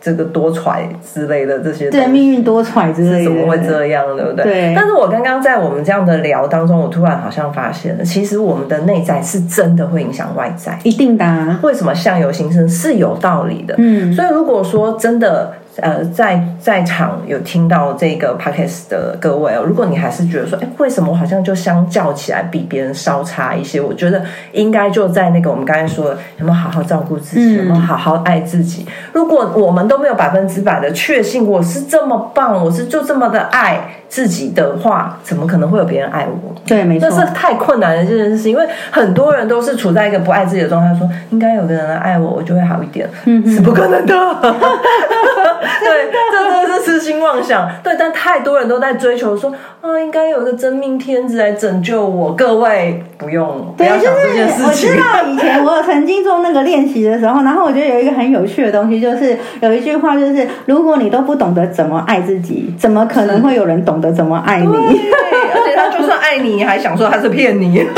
[0.06, 1.90] 这个多舛之类的这些？
[1.90, 4.44] 对命运多舛之类的，怎么会这样，对不对？
[4.44, 10.78] 对但是我刚刚在我们这样的聊当中，我突然好像发现了，其实我们的内在是真的会影响外在。
[10.84, 13.74] 一定的、啊，为什么相由心生是有道理的？
[13.80, 23.82] 嗯，所以如果说真的呃，在在场有听到这个 podcast 的各位哦，如果你还是觉得说，哎，为什么我好像就相较起来比别人稍差一些？
[23.82, 28.86] 我觉得应该就在那个我们刚才说的，有没有好好照顾自己，有没有好好爱自己？
[29.12, 36.56] 如果我们都没有百分之百的确信我是这么棒，我是就这么的爱自己的话，怎么可能会有别人爱我？
[36.66, 44.16] 对，没错这，是太困难的这件事情，因为很多人都是处在一个不爱自己的状态，说应该有个人来爱我，我就会好一点，嗯是不可能的。
[45.82, 47.70] 对，这真的是痴心妄想。
[47.84, 49.52] 对，但太多人都在追求说
[49.82, 52.34] 啊，应该有个真命天子来拯救我。
[52.34, 55.00] 各位不用不要想这件是我事情知。
[55.02, 64.66] 道以前我曾经做那个练习的时候，然后我觉得有一个很有趣的东西，就是有一句话，就是如果你都不懂得怎么爱自己，怎么可能会有人懂得怎么爱你？
[64.68, 64.82] 对，
[65.54, 67.86] 而且他就算爱你，还想说他是骗你。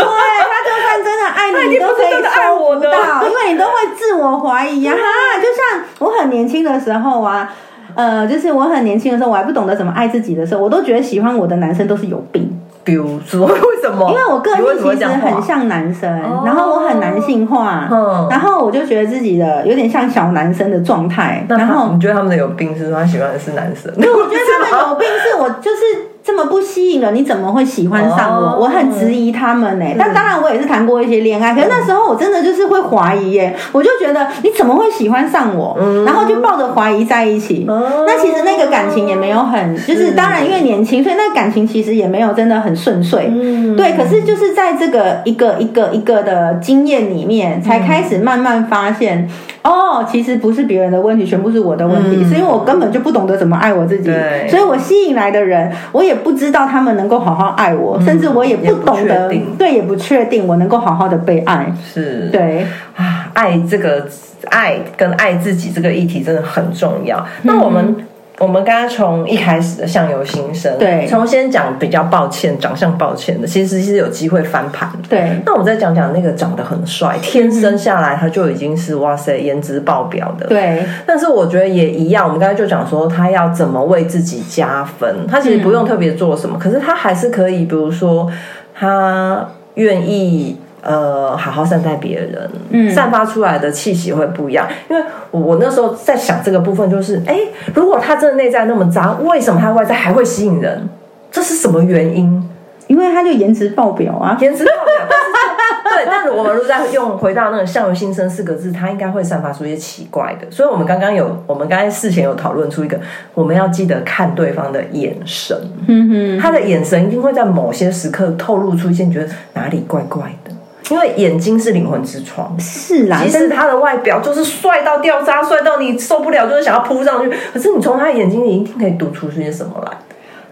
[1.65, 2.91] 你，都可以不是真的爱我的
[3.25, 7.51] 因为你都会自我怀疑呀、哈，就像我很年轻的时候啊。
[7.95, 12.47] 呃，就是我很年轻的时候，我还不懂得怎么爱自己的时候，我都觉得喜欢我的男生都是有病，
[12.83, 14.07] 比如说，为什么？
[14.11, 23.91] 因为我个性其实很像男生，哦然后我很男性化，嗯然后我就觉得自己的有点像小男生的状态，然后你觉得他们的有病是说他喜欢的是男生？
[23.99, 25.79] 对，我觉得他们有病，是我就是
[26.27, 28.47] 这么不吸引人，你怎么会喜欢上我？
[28.47, 28.57] 哦。
[28.59, 35.77] 我很质疑他们呢、但当然，我也是谈过一些恋爱，可是那时候我真的就是会怀疑耶、我就觉得你怎么会喜欢上我？
[36.05, 37.65] 然后就抱着怀疑在一起。
[37.69, 38.03] 哦。
[38.05, 43.31] 那其实那个感情也没有很，就是当然因为年轻，所以那个感情其实也没有真的很顺遂。
[43.77, 49.29] 对，可是就是在这个一个一个一个的经验里面，才开始慢慢发现，
[49.67, 54.09] 哦，其实不是别人的问题，全部是我的问题，是因为我根本就不懂得怎么爱我自己，
[54.49, 61.69] 所以我吸引来的人，我也不知道他们能够好好爱我，甚至我也不懂得对，也不确定我能够好好的被爱。
[61.83, 64.07] 是，对，啊，爱这个
[64.51, 67.25] 爱跟爱自己这个议题真的很重要。
[67.41, 67.93] 那我们。
[68.39, 75.07] 我们刚刚从一开始的相由心生，对从先讲比较抱歉，长相抱歉的，其实是有机会翻盘的。
[75.09, 80.45] 对，那我们再讲讲那个长得很帅，天生下来他就已经是哇塞颜值爆表的。
[80.47, 88.31] 对，但是我觉得也一样，我们刚才就讲说他要怎么为自己加分，他其实不用特别做什么，可是他还是可以，比如说
[88.73, 90.57] 他愿意。
[90.81, 94.67] 呃，好好善待别人，嗯散发出来的气息会不一样。
[94.89, 97.39] 因为我我那时候在想这个部分，就是，哎，
[97.73, 100.87] 如果他真的内在那么渣，为什么他外在还会吸引人？
[101.29, 102.49] 这是什么原因？
[102.87, 104.37] 因为他就颜值爆表啊。
[104.39, 105.07] 颜值爆表，
[105.93, 110.49] 对，但是我们如果再用回到那个“相由心生”四个字，它应该会散发出一些奇怪的。
[110.49, 112.97] 所以，我们刚刚有，我们刚才事前有讨论出一个，
[113.33, 120.46] 我们要记得看对方的眼神，嗯哼，他的眼神一定会在某些时刻透露出一些你觉得哪里怪怪的，
[120.89, 122.55] 因为眼睛是灵魂之窗。
[122.59, 129.91] 是啦，即使他的外表就是帅到掉渣，帅到你受不了，就是想要扑上去，可是你从他眼睛里一定可以读出些什么来。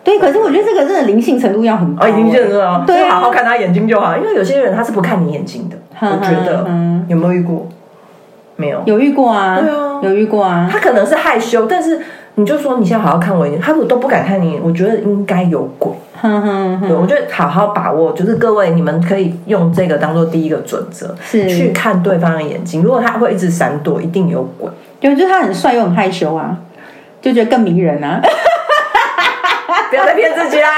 [0.04, 4.16] 对，可是我觉得这个真的灵性程度要很高、哦，已经认了，对啊就好好看他眼睛就好。
[4.16, 7.68] 因为有些人他是不看你眼睛的，哼我觉得哼有没有遇过？
[8.58, 10.70] 没有，有遇过啊，对啊有遇过啊。
[10.72, 12.00] 他可能是害羞，但是
[12.36, 15.92] 你就说你现在好好看我一眼，他如果都不敢看你，我觉得应该有鬼。
[16.22, 22.82] 哼哼对，哼，我觉得好好把握，就是各位你们可以用这个当做第一个准则，是去看对方的眼睛。
[22.82, 24.70] 如果他会一直闪躲，一定有鬼。
[25.00, 26.58] 对，就是他很帅又很害羞啊，
[27.22, 28.22] 就觉得更迷人啊。
[29.90, 30.70] 不要再骗自己啦！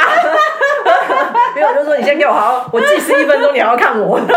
[1.58, 4.20] 没有，就说你先给我好好，我计时一分钟，你还要看我。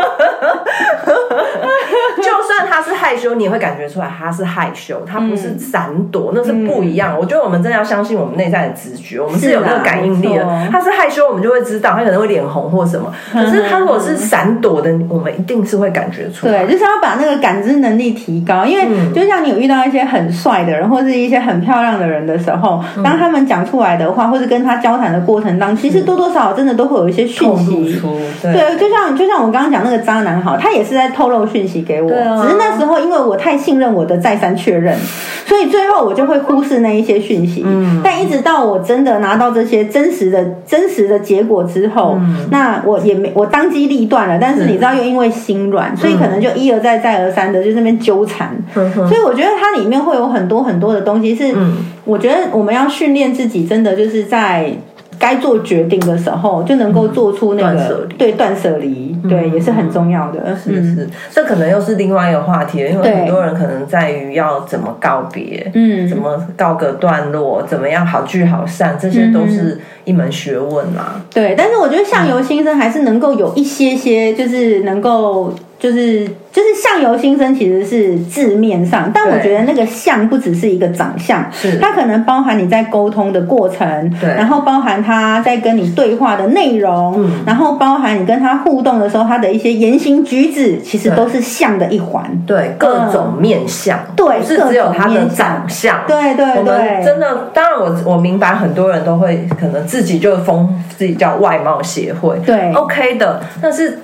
[2.16, 7.16] 就算他是害羞，你也会感觉出来他是害羞，他不是闪躲，那是不一样。
[7.18, 13.12] 我觉得我们真的要相信我们内在的直觉，我们是有那个感应力的他是害羞，我们就会知道他可能会脸红或什么。
[13.33, 16.64] 可是他如果是闪躲的，我们一定是会感觉出来。
[16.64, 27.99] 对，就是要把那个感知能力提高，因为嗯就像你有遇到一些很帅的人，或是一些很漂亮的人的时候，嗯当他们讲出来的话，或是跟他交谈的过程当中，其实多多少少真的都会有一些讯息。
[27.99, 34.96] 出对对，就像就像我刚刚讲那个渣男好，他也是在透露讯息给我，啊只是那时候因为我太信任我的再三确认，
[35.44, 37.62] 所以最后我就会忽视那一些讯息。
[37.66, 48.57] 嗯但一直到我真的拿到这些真实的真实的结果之后，嗯那我也没我当机立断了，但是你知道又因为心软，所以可能就一而再再而三的就那边纠缠。
[48.75, 54.73] 嗯哼所以我觉得它里面会有很多很多的东西是，嗯我觉得我们要训练自己，真的就是在。
[55.20, 60.40] 该做决定的时候，就能够做出那个、对断舍离，对，也是很重要的。
[60.46, 66.09] 嗯是是，这可能又是另外一个话题了，因为很多人可能在于要怎么告别，嗯。
[66.09, 71.20] 怎么告个段落，怎么样好聚好散，这些都是一门学问啦。
[71.33, 81.79] 对，但是我觉得相由心生还是能够有一些些，就是能够就是就是相由心生，其实是字面上，但我觉得那个相不只是一个长相，是。
[81.79, 84.29] 它可能包含你在沟通的过程，对。
[84.29, 87.31] 然后包含他在跟你对话的内容，嗯。
[87.47, 92.31] 然后包含你跟他互动的时候，他的一些言行举止，其实都是相的一环。
[92.47, 103.99] 对各种面相，对不是只有他的长相，对对我们对，真的，当然我我明白很多人都会可能自己就封自己叫外貌协会，对，OK 的，但是。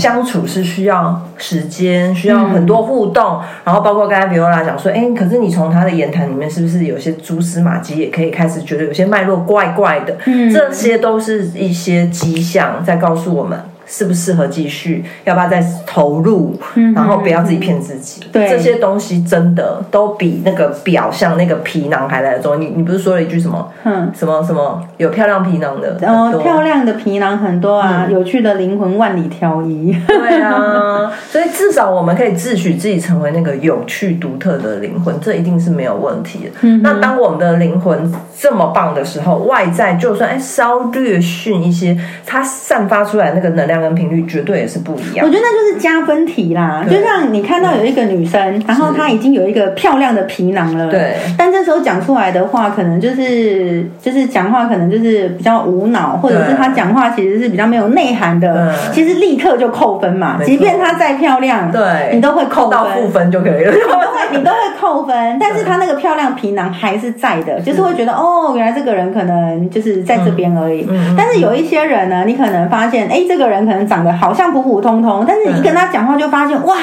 [0.00, 10.16] 相处是需要时间，需要很多互动，然后包括刚才比欧拉讲说，哎，可是你从他的言谈里面，是不是有些蛛丝马迹，也可以开始觉得有些脉络怪怪的？
[10.26, 16.58] 嗯这些都是一些迹象在告诉我们适不适合继续，要不要再投入，
[16.94, 18.20] 然后不要自己骗自己。
[18.24, 22.58] 嗯对这些东西真的都比那个表象那个皮囊还来得重要。
[22.58, 23.72] 你你不是说了一句什么？
[23.84, 24.10] 嗯。
[24.14, 25.96] 什么什么有漂亮皮囊的？
[26.00, 29.96] 然后很多漂亮的皮囊很多啊，嗯有趣的灵魂万里挑一。
[30.06, 36.50] 对啊， 所以至少我们可以自诩自己成为那个有趣独特的灵魂，这一定是没有问题的。
[36.62, 41.96] 嗯那当我们的灵魂这么棒的时候，外在就算哎稍略逊一些，
[42.26, 45.30] 它散发出来那个能量跟频率绝对也是不一样我。
[45.30, 63.16] 觉得那就是加分题啦，就像你看到有一个女生，然后她已经有一个漂亮的皮囊了，对，但这时候讲出来的话，可能就是就是讲话可能就是比较无脑，或者是她讲话其实是比较没有内涵的对，其实立刻就扣分嘛，即便她再漂亮，对，你都会扣扣到负分。
[63.16, 63.72] 分就可以了。
[63.72, 70.86] 你都会你都会扣分，但是她那个漂亮皮囊还是在的，就是会觉得哦，原来这个人可能就是在这边而已。
[71.16, 76.74] 但是有一些人呢，你可能发现，哎，这个人可能长得好像普普通通，但是你一跟他讲话就发现，哇，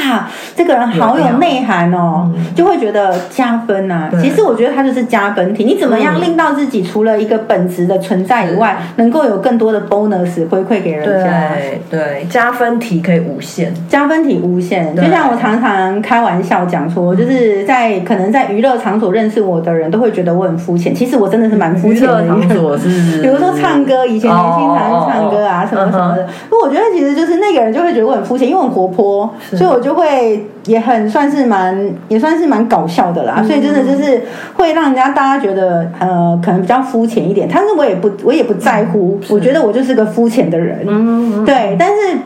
[0.56, 11.50] 这个人好有内涵哦，就会觉得加分呐、对其实我觉得他就是加分题，你怎么样令到自己除了一个本质的存在以外，能够有更多的 bonus 回馈给人家。
[11.54, 13.74] 对对，加分题可以无限。
[13.88, 22.28] 加分题无限，就像我常常开玩笑讲说，就是在可能在娱乐场所认识我的人都会觉得我很肤浅，其实我真的是蛮肤浅的。
[22.28, 22.88] 场所是，
[23.22, 26.28] 比如说唱歌，以前年轻常唱歌啊，哦什么什么的。
[26.50, 33.36] 不过我觉得其实就是那个人就会觉得我很肤浅，因为我很活泼，所以我就会也很算是蛮也算是蛮搞笑的啦。
[33.38, 34.22] 嗯所以真的就是
[34.56, 40.84] 会让人家大家觉得呃可能比较肤浅一点，但是我也不我也不在乎，我觉得我就是个肤浅的人。
[40.88, 42.18] 嗯，对，但是。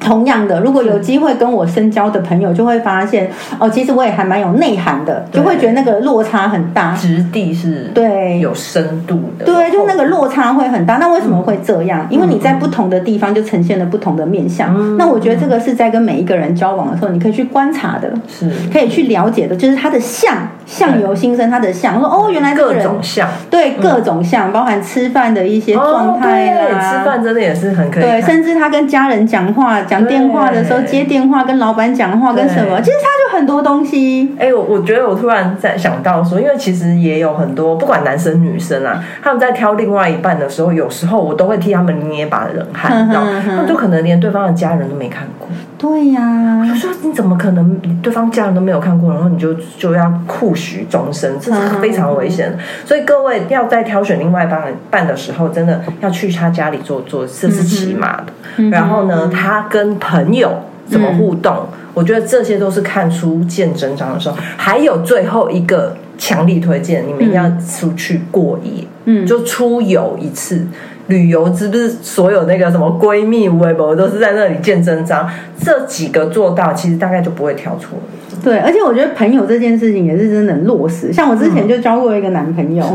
[0.00, 6.92] 同样的，如果有机会跟我深交的朋友，就会发现哦，其实我也还蛮有内涵的，就会觉得那个落差很大。
[6.94, 10.96] 质地是对有深度的，对，就那个落差会很大。
[10.96, 12.06] 那为什么会这样？
[12.10, 14.74] 因为你在不同的地方就呈现了不同的面相。
[14.76, 21.98] 嗯那我觉得这个是在跟每一个人交往的时候，你可以去观察的，是可以去了解的，就是他的相，相由心生，他的相。
[21.98, 34.34] 说哦，原来这个各人种相对各种相，包含吃饭的一些状态哦对啦，吃饭真的也是很可以对，甚至他跟家人讲话、讲电话的时候接电话，跟老板讲话，跟什么，其实他就很多东西。
[34.38, 45.48] 哎、我我觉得我突然在想到说，因为其实也有很多不管男生女生啊，他们在挑另外一半的时候，有时候我都会替他们捏把冷汗，哼你知道吗哼哼他们就可能连对方的家人都没看过。
[45.84, 52.58] 对呀、我说你怎么可能对方家人都没有看过，然后你就就要酷许终身，这是非常危险的。
[52.86, 58.24] 所以各位要在挑选另外一半伴的时候，真的要去他家里坐坐，这是起码的。
[58.56, 60.50] 嗯然后呢，他跟朋友
[60.86, 64.36] 怎么互动，我觉得这些都是看书见真章的时候。
[64.56, 70.66] 还有最后一个强力推荐，你们一定要出去过夜，嗯就出游一次。
[71.06, 75.28] 旅游是不是所有那个什么闺蜜、微博都是在那里见真章？
[75.62, 78.04] 这几个做到，其实大概就不会挑错了。
[78.44, 81.12] 对，而且我觉得朋友这件事情也是真的很落实。
[81.12, 82.90] 像我之前就交过一个男朋友，是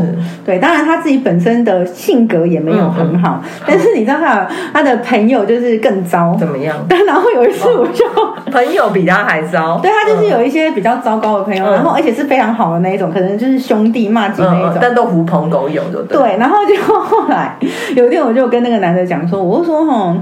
[0.46, 6.36] 对，当然他自己本身的性格也没有很好，但是你知道他他的朋友就是更糟。
[6.38, 6.76] 怎么样？
[6.88, 8.04] 但然后有一次我就。
[8.50, 9.78] 朋友比他还糟。
[9.80, 14.78] 对他就是有一些比较糟糕的朋友，嗯然后而且是非常好的那一种，可能就是兄弟骂街那一嗯，种。
[14.80, 16.18] 但都狐朋狗友，就对。
[16.18, 17.56] 对，然后就后来
[17.94, 20.16] 有一天，我就跟那个男的讲说，我就说哈，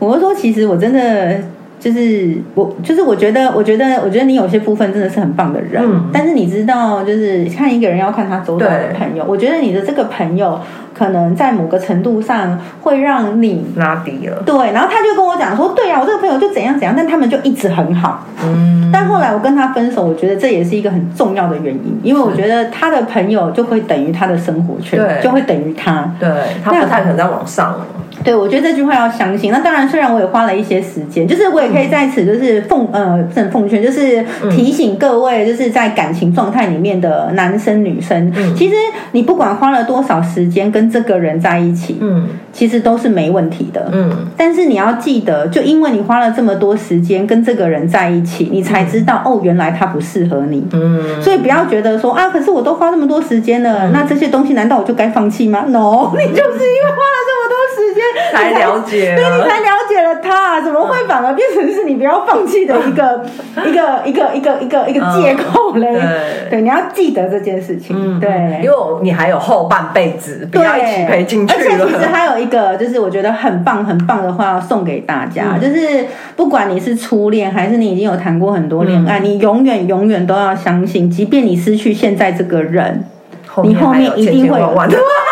[0.00, 1.38] 我就说其实我真的
[1.82, 6.08] 就是我就是我觉得，我觉得我觉得你有些部分真的是很棒的人，嗯。
[6.12, 10.60] 但是你知道，就是看一个人要看他周遭的朋友，我觉得你的这个朋友
[10.94, 13.62] 可能在某个程度上会让你。
[13.76, 14.42] 拉低了。
[14.44, 18.26] 对，然后他就跟我讲说，对啊，我这个朋友就怎样怎样，但他们就一直很好。
[18.44, 26.12] 嗯，但后来我跟他分手，我觉得这也是一个很重要的原因，因为我觉得他的朋友就会等于他的生活圈，对就会等于他。
[26.20, 26.28] 对
[26.62, 27.86] 他不太可能再往上了。
[28.22, 29.50] 对，我觉得这句话要相信。
[29.50, 38.74] 那当然，虽然我也花了一些时间，就是我也可以在此就是奉呃不是奉劝，就是提醒各位，就是在感情状态里面的男生女生，嗯其实
[39.10, 43.88] 你不管花了多少时间跟跟这个人在一起，嗯其实都是没问题的。
[43.92, 50.66] 嗯，但是你要记得，就因为你花了这么多时间跟这个人在一起，你才知道、哦，原来他不适合你。
[50.72, 63.24] 嗯，所以不要觉得说啊，可是我都花这么多时间了，那这些东西难道我就该放弃吗？No，你就是因为花了这么多时间才了解对你才了解了他，怎么会反而变成是你不要放弃的一个
[63.66, 65.92] 一个一个一个一个一个借口嘞？
[65.92, 67.96] 对对，你要记得这件事情。
[67.98, 72.06] 嗯对，因为你还有后半辈子，不对，要一起赔进去而且其实。
[72.12, 76.06] 还有一个，就是我觉得很棒很棒的话要送给大家，嗯就是
[76.36, 83.04] 不管你是初恋还是你已经有谈过很多恋嗯爱，你永远永远都要相信，即便你失去现在这个人，
[83.46, 84.72] 后你后面一定会有。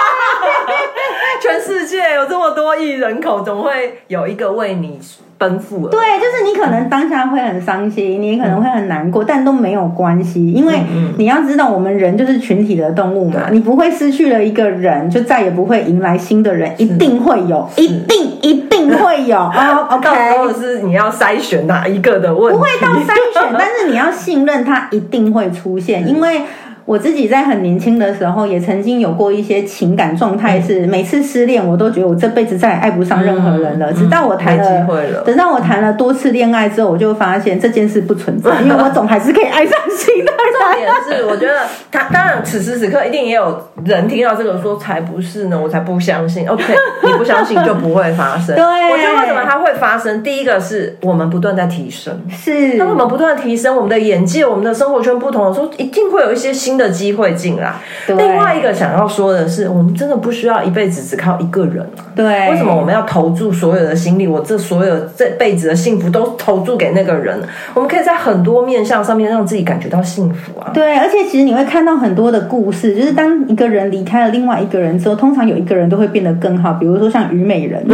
[1.40, 4.98] 全世界有这么多亿人口，总会有一个为你
[5.38, 19.38] 奔赴而对，就是你可能当下会很伤心，你可能会很难过，但都没有关系，因为嗯你要知道，我们人就是群体的动物嘛，你不会失去了一个人，就再也不会迎来新的人，一定会有，一定一定会有。
[19.40, 19.50] 哦。
[19.54, 26.42] 到时候 OK，是你要筛选哪一个的问题，不会到筛选，但是你要信任他一定会出现，因为。
[26.84, 33.90] 我自己在很年轻的时候，也曾经有过一些情感状态，是每次失恋，我都觉得我这辈子再也爱不上任何人了。
[33.90, 40.80] 嗯直到我谈了机会了等到我谈了多次恋爱之后，我就发现这件事不存在， 因为我总还是可以爱上新的重人。
[41.06, 41.60] 点是，我觉得
[41.90, 46.46] 他当然此时此刻一定也有人听到这个说才不是呢，我才不相信。
[46.48, 46.64] OK，
[47.02, 48.56] 你不相信就不会发生。
[48.56, 50.22] 对我觉得为什么它会发生？
[50.22, 52.18] 第一个是我们不断在提升。
[52.30, 57.72] 是，当我们不断地提升我们的眼界、我们的生活圈不同的时候，一定会有一些新的机会进来。
[58.06, 62.04] 另外一个想要说的是，我们真的不需要一辈子只靠一个人啊。
[62.14, 64.26] 对，为什么我们要投注所有的心力？
[64.26, 67.40] 我这所有这辈子的幸福都投注给那个人？
[67.74, 70.70] 我们可以在很多面向上面让自己感觉到幸福啊。
[70.74, 77.84] 对，而且其实你会看到很多的故事，就是当一个人离开了另外一个人之后，通常有一个人都会变得更好，比如说像虞美人。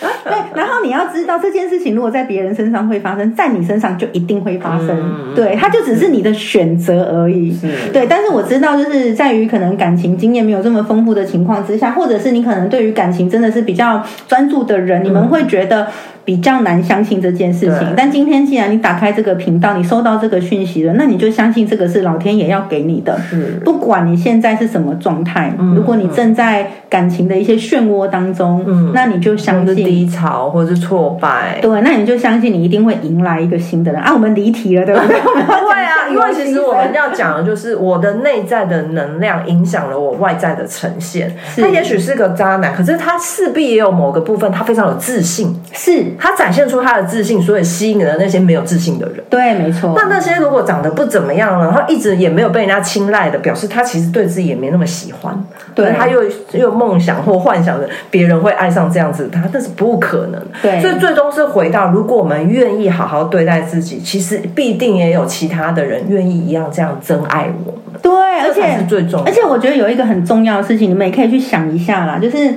[0.00, 4.90] 对，然后你要知道这件事情，如果在别人身上会发生，在你身上就一定会发生。
[4.90, 7.56] 嗯对，它就只是你的选择而已。
[7.92, 15.88] 对，但是我知道，就是在于可能感情经验没有这么丰富的情况之下，或者是你可能对于感情真的是比较专注的人，你们会觉得
[16.28, 17.94] 比较难相信这件事情。
[17.96, 23.18] 但今天既然你打开这个频道，你收到这个讯息了，那你就相信这个是老天爷要给你的。
[23.30, 29.78] 是不管你现在是什么状态，如果你正在感情的一些漩涡当中，嗯那你就相信。
[29.88, 31.60] 低潮，或是挫败。
[31.62, 34.12] 对，那你就相信你一定会迎来一个新的人啊！
[34.12, 35.16] 我们离题了，对不对？
[35.16, 41.34] 对啊，讲因为其实我们要讲的就是我的内在的能量影响了我外在的呈现。
[41.56, 49.24] 他也许是个渣男，可是他势必也有某个部分他非常有自信，是他展现出他的自信，所以吸引了那些没有自信的人。
[49.28, 49.94] 对，没错。
[49.96, 55.38] 那那些如果长得不怎么样，然后一直也没有被人家青睐的，表示他其实对自己也没那么喜欢。
[55.74, 60.42] 对他又又梦想或幻想着别人会爱上这样子的他，但是不可能。
[60.60, 68.00] 对所以最终是回到，如果我们愿意好好对待自己，其实必定也有其他的人愿意一样这样真爱我们。
[68.02, 72.48] 对，而且是最重要而且我觉得有一个很重要的事情，你们也可以去想一下啦，就是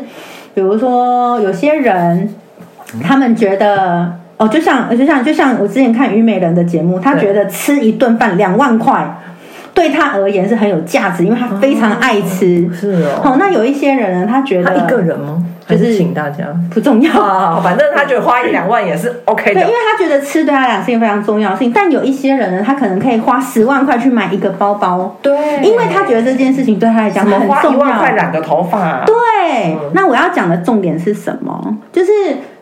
[0.53, 2.33] 比如说有些人，
[3.01, 4.13] 他们觉得。
[4.37, 9.07] 哦，就像就像就像我之前看虞美人的节目，他觉得吃一顿饭两万块，
[9.71, 12.67] 对他而言是很有价值，因为他非常爱吃。
[12.73, 15.45] 是哦，哦、那有一些人呢，他觉得他一个人吗？
[15.71, 16.45] 还就是是请大家？
[16.73, 19.75] 不重要，啊， 反正他觉得花一两万也是 OK 对，因为。
[19.91, 21.71] 他觉得吃对他来讲是一个非常重要的事情。
[21.73, 29.03] 但有一些人呢，他可能可以花十万块去买一个包包，对，因为他觉得这件事情对他来讲很重要块染个头发？
[29.05, 31.77] 对，那我要讲的重点是什么？
[31.91, 32.11] 就是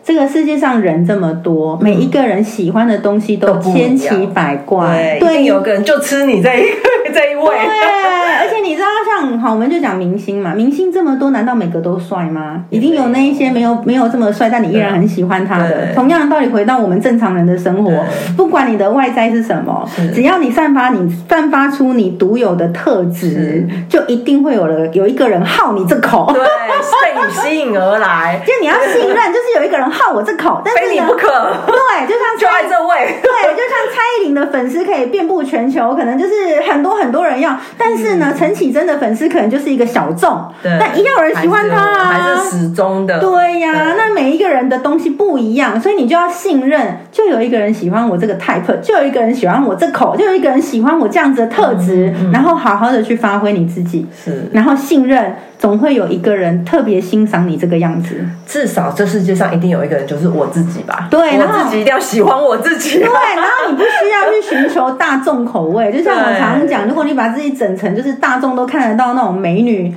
[0.02, 5.16] 这个世界上人这么多，每一个人喜欢的东西都千奇百怪。
[5.20, 6.64] 对，有个人就吃你这一
[7.14, 7.44] 这一位。
[7.44, 8.19] 对，
[8.62, 12.64] 你知道，像好，我们就讲明星嘛，明星这么多，难道每个都帅吗？
[12.70, 15.94] 一定有那一些没有没有这么帅，但你依然很喜欢他的。
[15.94, 18.04] 同样的道理，回到我们正常人的生活，
[18.36, 26.32] 不管你的外在是什么，只要你散发你散发出你独有的特质，就一定会有了有一个人好你这口。
[26.32, 31.28] 对，被你吸引而来， 就你要信任，就是有一个人好我这口，但是非你不可，
[31.66, 33.20] 对，就像就爱这位。
[33.22, 43.18] 对，就像蔡依林的粉丝可以遍布全球，可能就是很多很多人要，但是呢，陈绮贞的粉丝可能就是一个小众，对但一定有人喜欢他啊，还是始终的。
[43.20, 43.94] 对呀、对。
[43.96, 54.48] 那每一个人的东西不一样，所以你就要信任，就有一个人喜欢我这个 type，就有一个人喜欢我这口，就有一个人喜欢我这样子的特质，然后好好的去发挥你自己，是。
[54.52, 58.16] 然后信任，总会有一个人特别欣赏你这个样子。
[58.46, 61.06] 至少这世界上一定有一个人就是我自己吧？
[61.10, 62.98] 对然后我自己一定要喜欢我自己。
[62.98, 63.06] 对，
[63.36, 69.94] 然后你不需要去寻求大众口味， 就像我对常常讲，如果你把自己整成就是大众都看得到那种美女，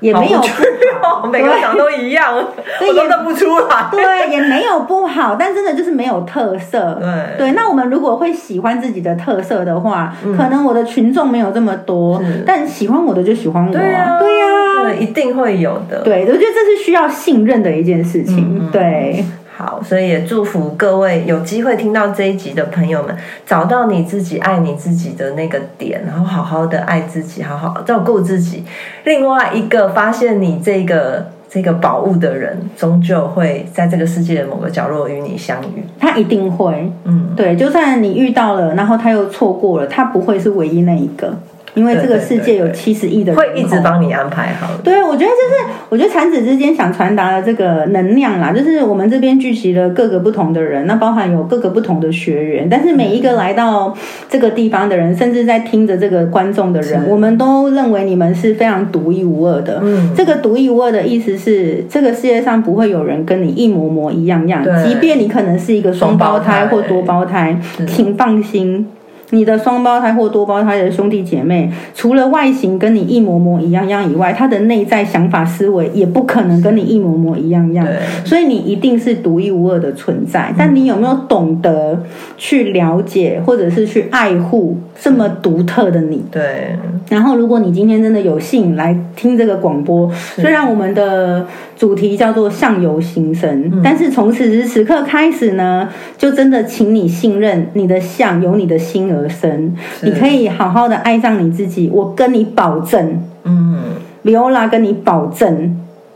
[0.00, 0.40] 也没有
[1.32, 2.34] 每个长都一样，
[2.78, 3.86] 都认不出来。
[3.90, 6.98] 对，也没有不好，但真的就是没有特色。
[7.00, 14.46] 对对，那我们如果会喜欢自己的特色的话，可能我的群众没有这么多，但喜欢我的就喜欢我对啊，对呀、
[14.82, 16.02] 对，一定会有的。
[16.02, 18.58] 对，我觉得这是需要信任的一件事情。
[18.60, 19.24] 嗯对，
[19.56, 23.14] 好，所以也祝福各位有机会听到这一集的朋友们，
[23.44, 28.64] 找到你自己爱你自己的那个点，然后好好的爱自己，好好照顾自己。
[29.04, 35.84] 另外一个发现你这个这个宝物的人，终究会在这个世界的某个角落与你相遇。
[35.98, 36.90] 他一定会。
[37.04, 41.36] 嗯，对，就算你遇到了，然后他又错过了，他不会是唯一那一个，
[41.74, 44.68] 因为这个世界有七十亿的人会一直口帮你安排好。
[44.82, 53.94] 对，我觉得就是，我觉得产子之间想传达的这个能量啦，就是我们这边聚集了各个不同的人，那包含有各个不同的学员，但是每一个来到
[54.28, 59.80] 这个地方的人，甚至在听着这个观众的人，我们都认为你们是非常独一无二的。
[59.82, 67.56] 嗯这个独一无二的意思是，这个世界上不会有人跟你一模模一样样，即便你可能是一个双胞胎双胞胎或多胞胎，
[67.86, 68.88] 请放心。
[69.30, 77.86] 你的双胞胎或多胞胎的兄弟姐妹，除了外形跟你一模模一样样以外，他的内在想法思维也不可能跟你一模模一样样。
[78.24, 80.52] 所以你一定是独一无二的存在。
[80.58, 82.02] 但你有没有懂得
[82.36, 86.24] 去了解，或者是去爱护这么独特的你？
[86.30, 86.76] 对，
[87.08, 91.46] 然后，如果你今天真的有幸来听这个广播，虽然我们的
[91.80, 101.88] 主题叫做“相由心生”，但是从此时此刻开始呢，就真的请你信任你的相由你的心而生，你可以好好的爱上你自己。
[101.90, 103.22] 我跟你保证。
[103.44, 103.78] 嗯
[104.22, 105.74] ，，Viola 跟你保证，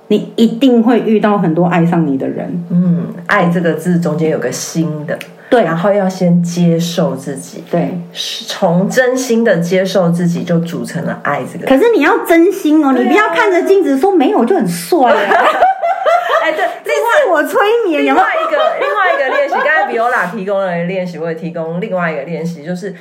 [0.09, 2.63] 你一定会遇到很多爱上你的人。
[2.69, 5.19] 嗯，爱这个字中间有个心的，
[5.51, 5.63] 对。
[5.63, 7.99] 然后要先接受自己，对，
[8.47, 11.67] 从真心的接受自己，就组成了爱这个。
[11.67, 15.17] 可是你要真心哦，你不要看着镜子说没有就很帅、啊，
[16.43, 18.05] 哎，对， 这是我催眠？
[18.05, 22.95] 另外一个另外一个练习，刚才比欧拉提供了练习，我也提供另外一个练习，就是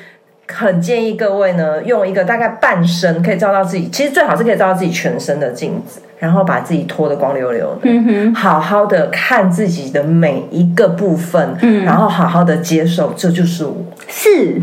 [0.47, 8.34] 很建议各位呢，用一个大概半身可以照到自己，其实最好是可以照到自己全身的镜子，然后把自己脱得光溜溜的，嗯哼。
[8.34, 13.76] 好好的看自己的每一个部分，嗯然后好好的接受，这就是我。
[14.07, 14.61] 是，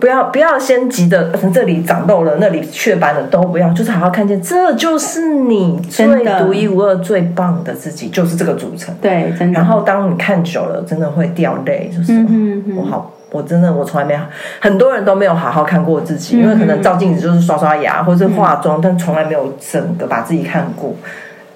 [0.00, 6.06] 不要不要先急的，呃这里长痘了，那里雀斑了，都不要，就是好好看见，这就是你最
[6.38, 8.94] 独一无二、最棒的自己，就是这个组成。
[9.02, 9.60] 对，真的。
[9.60, 14.20] 然后当你看久了，真的会掉泪，就是、嗯我好，我真的我从来没有，
[14.60, 20.94] 很多人都没有好好看过自己，嗯因为可能照镜子就是刷刷牙或者是化妆，但从来没有整个把自己看过。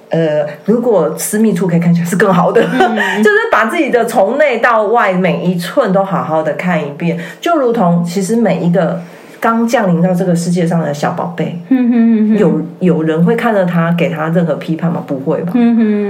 [0.09, 9.01] 呃，如果私密处可以看起来是更好的，嗯 就是把自己的从内到外每一寸都好好的看一遍，就如同其实每一个
[9.41, 11.59] 刚降临到这个世界上的小宝贝，
[12.39, 15.03] 有有人会看着他给他任何批判吗？
[15.05, 15.53] 不会吧？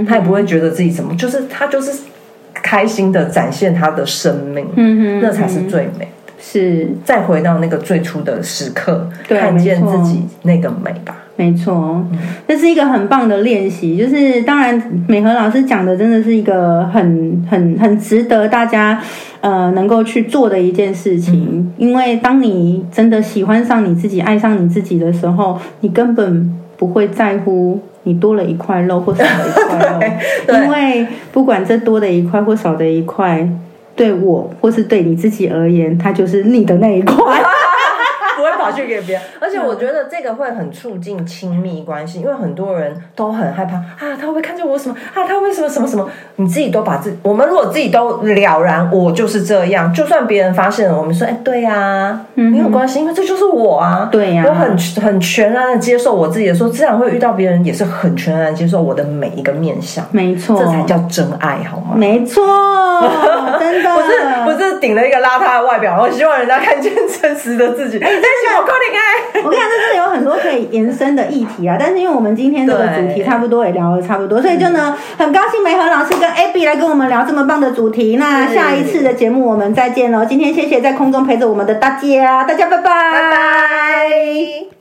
[0.06, 1.90] 他也不会觉得自己怎么，就是他就是
[2.62, 6.32] 开心的展现他的生命，嗯哼，那才是最美的。
[6.38, 11.16] 是再回到那个最初的时刻，对看见自己那个美吧。
[11.34, 11.74] 没错，
[12.12, 13.96] 嗯这是一个很棒的练习。
[13.96, 19.02] 就是当然，美和老师讲的真的是一个很很很值得大家
[19.40, 21.48] 呃能够去做的一件事情。
[21.50, 27.80] 嗯因为当你真的喜欢上你自己、爱上你自己的时候，你根本不会在乎。
[28.06, 29.78] 你多了一块肉或少了一块
[30.48, 33.46] 肉， 因为不管这多的一块或少的一块，
[33.96, 37.14] 对我或是对你自己而言，它就是你的那一块。
[38.36, 45.22] 不会跑去给别人，而且我觉得这个会很促进亲密关系，因为很多人都很害怕啊，他会不会看见我什么啊？
[45.24, 46.04] 他为什么什么什么？
[46.34, 61.94] 你自己都把自，我们如果自己都了然，我就是这样，就算别人发现了，我们说，哎，对呀、没有关系，因为这就是我啊，对呀我很很全然的接受我自己的时候，自然会遇到别人，也是很全然地接受我的每一个面相，没错，这才叫真爱，好吗？
[61.94, 62.42] 没错，
[63.60, 67.98] 真的不是不是顶了一个邋遢的外表，我希望人家看见真实的自己。
[67.98, 69.35] 哎、真是我扣你爱。
[69.44, 71.76] 我跟你讲，这真的有很多可以延伸的议题啊。
[71.78, 78.16] 但是因为我们今天这个主题差不多也聊的差不多，所以就呢，很高兴梅和老师跟 Abby 来跟我们聊这么棒的主题。
[78.16, 80.24] 那下一次的节目我们再见喽！
[80.24, 84.75] 今天谢谢在空中陪着我们的大家，大家拜拜，拜拜。